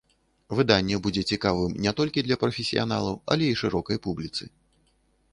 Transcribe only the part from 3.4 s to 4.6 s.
і шырокай публіцы.